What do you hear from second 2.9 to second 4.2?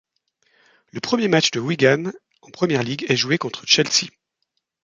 est joué contre Chelsea.